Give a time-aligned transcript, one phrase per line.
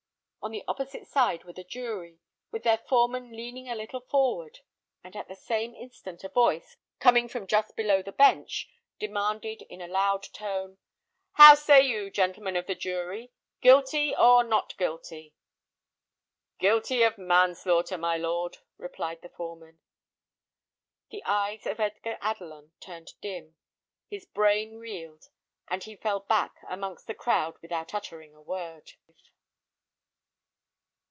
[0.43, 2.17] On the opposite side were the jury,
[2.49, 4.61] with their foreman leaning a little forward;
[5.03, 8.67] and at the same instant a voice, coming from just below the bench,
[8.97, 10.79] demanded, in a loud tone,
[11.33, 15.35] "How say you, gentlemen of the jury; Guilty, or not guilty?"
[16.57, 19.77] "Guilty of manslaughter, my lord," replied the foreman.
[21.11, 23.57] The eyes of Edgar Adelon turned dim,
[24.07, 25.25] his brain reeled,
[25.67, 28.93] and he fell back amongst the crowd without uttering a word.